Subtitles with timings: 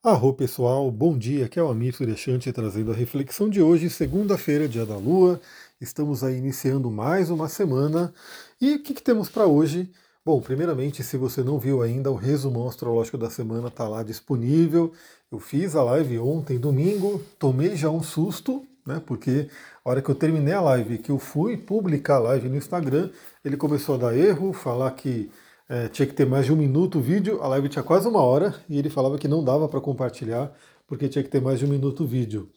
[0.00, 4.68] Arro pessoal, bom dia, aqui é o Amir Suryashanti trazendo a reflexão de hoje, segunda-feira,
[4.68, 5.40] dia da Lua.
[5.80, 8.14] Estamos aí iniciando mais uma semana.
[8.60, 9.90] E o que, que temos para hoje?
[10.24, 14.92] Bom, primeiramente, se você não viu ainda, o resumão astrológico da semana está lá disponível.
[15.32, 19.02] Eu fiz a live ontem, domingo, tomei já um susto, né?
[19.04, 19.48] Porque
[19.84, 23.10] a hora que eu terminei a live, que eu fui publicar a live no Instagram,
[23.44, 25.28] ele começou a dar erro, falar que
[25.68, 28.22] é, tinha que ter mais de um minuto o vídeo, a live tinha quase uma
[28.22, 30.52] hora e ele falava que não dava para compartilhar
[30.86, 32.50] porque tinha que ter mais de um minuto o vídeo.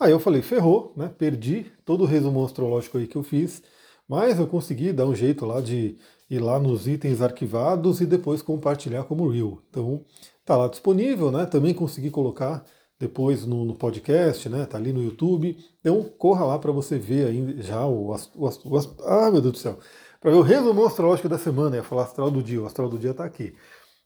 [0.00, 1.10] Aí eu falei, ferrou, né?
[1.16, 3.62] Perdi todo o resumo astrológico aí que eu fiz,
[4.08, 5.96] mas eu consegui dar um jeito lá de
[6.28, 9.62] ir lá nos itens arquivados e depois compartilhar como Reel.
[9.70, 10.04] Então
[10.44, 11.46] tá lá disponível, né?
[11.46, 12.64] Também consegui colocar
[12.98, 14.66] depois no, no, podcast, né?
[14.66, 15.56] Tá ali no YouTube.
[15.80, 19.52] Então corra lá para você ver aí já o, o, o, o, ah meu Deus
[19.52, 19.78] do céu,
[20.20, 22.98] para ver o resumo astrológico da semana, ia falar astral do dia, o astral do
[22.98, 23.54] dia está aqui.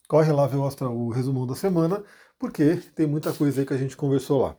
[0.08, 2.02] Corre lá ver o, astral, o resumão da semana,
[2.38, 4.56] porque tem muita coisa aí que a gente conversou lá.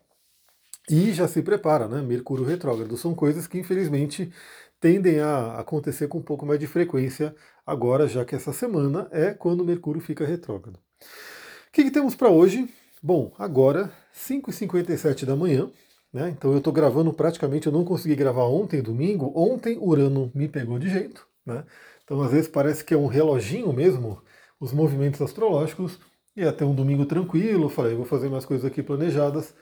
[0.89, 2.01] E já se prepara, né?
[2.01, 4.31] Mercúrio retrógrado são coisas que infelizmente
[4.79, 7.35] tendem a acontecer com um pouco mais de frequência
[7.65, 10.77] agora, já que essa semana é quando Mercúrio fica retrógrado.
[10.77, 12.67] O que, que temos para hoje?
[13.01, 15.71] Bom, agora 5h57 da manhã,
[16.11, 16.29] né?
[16.29, 19.31] Então eu estou gravando praticamente, eu não consegui gravar ontem, domingo.
[19.35, 21.63] Ontem Urano me pegou de jeito, né?
[22.03, 24.21] Então, às vezes, parece que é um reloginho mesmo,
[24.59, 25.99] os movimentos astrológicos,
[26.35, 29.53] e até um domingo tranquilo, falei, vou fazer mais coisas aqui planejadas.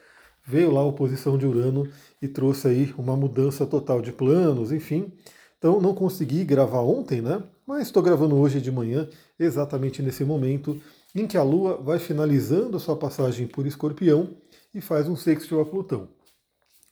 [0.46, 1.90] Veio lá a oposição de Urano
[2.22, 5.12] e trouxe aí uma mudança total de planos, enfim.
[5.58, 7.44] Então, não consegui gravar ontem, né?
[7.66, 9.08] Mas estou gravando hoje de manhã,
[9.38, 10.82] exatamente nesse momento
[11.16, 14.38] em que a Lua vai finalizando sua passagem por Escorpião
[14.74, 16.08] e faz um sextil a Plutão.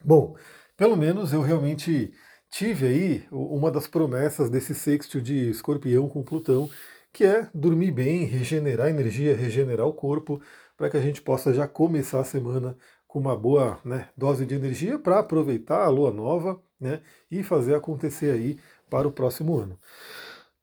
[0.03, 0.35] Bom,
[0.75, 2.13] pelo menos eu realmente
[2.49, 6.69] tive aí uma das promessas desse sexto de escorpião com Plutão,
[7.11, 10.41] que é dormir bem, regenerar energia, regenerar o corpo,
[10.75, 14.53] para que a gente possa já começar a semana com uma boa né, dose de
[14.53, 18.59] energia para aproveitar a lua nova né, e fazer acontecer aí
[18.89, 19.79] para o próximo ano.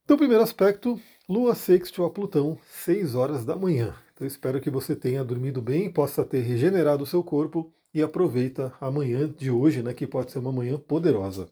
[0.05, 3.95] Então, primeiro aspecto, lua sexto a Plutão, 6 horas da manhã.
[4.15, 8.73] Então, espero que você tenha dormido bem, possa ter regenerado o seu corpo e aproveita
[8.81, 11.49] a manhã de hoje, né, que pode ser uma manhã poderosa.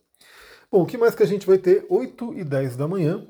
[0.72, 1.84] Bom, o que mais que a gente vai ter?
[1.91, 3.28] 8 e 10 da manhã,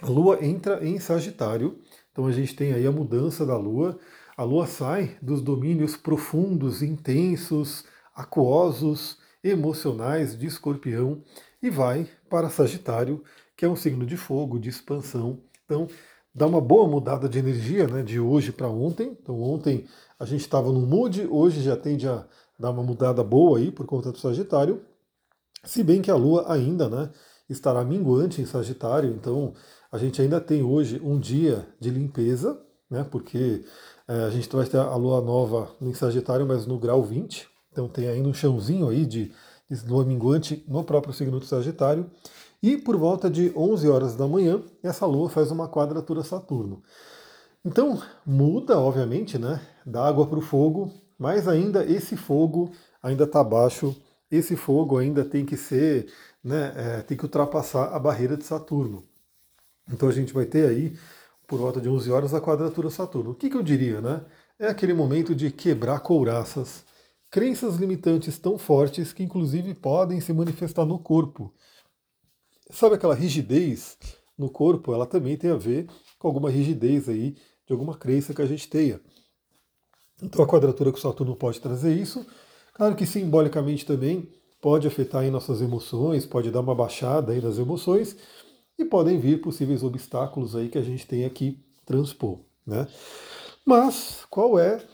[0.00, 1.78] a Lua entra em Sagitário,
[2.10, 3.98] então a gente tem aí a mudança da Lua.
[4.34, 7.84] A Lua sai dos domínios profundos, intensos,
[8.16, 11.22] aquosos, emocionais de Escorpião
[11.62, 13.22] e vai para Sagitário,
[13.54, 15.40] que é um signo de fogo, de expansão.
[15.66, 15.86] Então,
[16.34, 19.14] dá uma boa mudada de energia né, de hoje para ontem.
[19.22, 19.84] Então, ontem
[20.18, 22.26] a gente estava no mood, hoje já tende a
[22.58, 24.82] dar uma mudada boa aí por conta do Sagitário.
[25.64, 27.10] Se bem que a Lua ainda né,
[27.48, 29.54] estará minguante em Sagitário, então
[29.90, 32.60] a gente ainda tem hoje um dia de limpeza,
[32.90, 33.64] né, porque
[34.06, 37.88] é, a gente vai ter a Lua nova em Sagitário, mas no grau 20, então
[37.88, 39.32] tem ainda um chãozinho aí de,
[39.70, 42.10] de Lua minguante no próprio signo do Sagitário.
[42.62, 46.82] E por volta de 11 horas da manhã, essa Lua faz uma quadratura Saturno.
[47.64, 52.70] Então muda, obviamente, né, da água para o fogo, mas ainda esse fogo
[53.02, 53.96] ainda está abaixo
[54.36, 56.12] esse fogo ainda tem que ser,
[56.42, 59.04] né, é, tem que ultrapassar a barreira de Saturno.
[59.90, 60.96] Então a gente vai ter aí,
[61.46, 63.30] por volta de 11 horas, a quadratura Saturno.
[63.32, 64.24] O que, que eu diria, né?
[64.58, 66.84] É aquele momento de quebrar couraças,
[67.30, 71.52] crenças limitantes tão fortes que inclusive podem se manifestar no corpo.
[72.70, 73.98] Sabe aquela rigidez
[74.38, 74.94] no corpo?
[74.94, 75.86] Ela também tem a ver
[76.18, 77.36] com alguma rigidez aí
[77.66, 79.00] de alguma crença que a gente tenha.
[80.22, 82.24] Então a quadratura com Saturno pode trazer isso,
[82.74, 84.28] Claro que simbolicamente também
[84.60, 88.16] pode afetar aí nossas emoções, pode dar uma baixada aí nas emoções
[88.76, 92.88] e podem vir possíveis obstáculos aí que a gente tem aqui transpor, né?
[93.64, 94.84] Mas qual é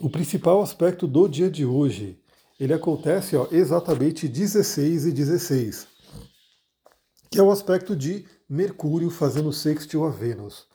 [0.00, 2.20] o principal aspecto do dia de hoje?
[2.60, 5.86] Ele acontece ó, exatamente 16 e 16,
[7.30, 10.66] que é o aspecto de Mercúrio fazendo sextil a Vênus.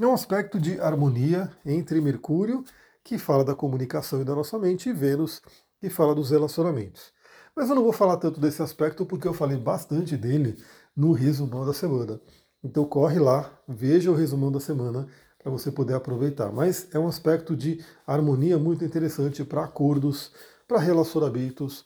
[0.00, 2.64] É um aspecto de harmonia entre Mercúrio
[3.10, 5.42] que fala da comunicação e da nossa mente, e Vênus,
[5.80, 7.12] que fala dos relacionamentos.
[7.56, 10.56] Mas eu não vou falar tanto desse aspecto porque eu falei bastante dele
[10.94, 12.20] no resumão da semana.
[12.62, 15.08] Então corre lá, veja o resumão da semana
[15.42, 16.52] para você poder aproveitar.
[16.52, 20.30] Mas é um aspecto de harmonia muito interessante para acordos,
[20.68, 21.84] para relacionamentos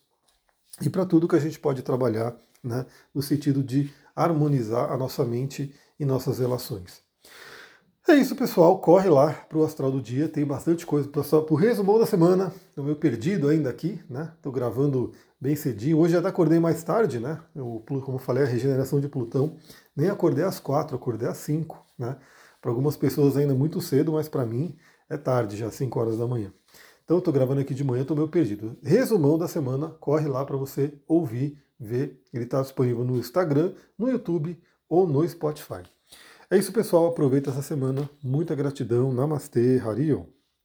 [0.82, 2.84] e para tudo que a gente pode trabalhar né,
[3.14, 7.03] no sentido de harmonizar a nossa mente e nossas relações.
[8.06, 8.78] É isso, pessoal.
[8.80, 10.28] Corre lá para o Astral do Dia.
[10.28, 12.52] Tem bastante coisa para o resumão da semana.
[12.68, 14.30] Estou meio perdido ainda aqui, né?
[14.36, 15.98] Estou gravando bem cedinho.
[15.98, 17.40] Hoje até acordei mais tarde, né?
[17.56, 19.56] Eu, como eu falei, a regeneração de Plutão.
[19.96, 22.18] Nem acordei às quatro, acordei às cinco, né?
[22.60, 24.76] Para algumas pessoas ainda é muito cedo, mas para mim
[25.08, 26.52] é tarde, já 5 horas da manhã.
[27.04, 28.76] Então estou gravando aqui de manhã, estou meio perdido.
[28.82, 32.22] Resumão da semana, corre lá para você ouvir, ver.
[32.34, 34.60] Ele está disponível no Instagram, no YouTube
[34.90, 35.84] ou no Spotify.
[36.54, 37.08] É isso, pessoal.
[37.08, 38.08] Aproveita essa semana.
[38.22, 39.12] Muita gratidão.
[39.12, 40.24] Namastê, Harion.